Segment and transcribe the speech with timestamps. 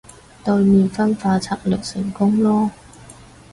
[0.43, 2.71] 對面分化策略成功囉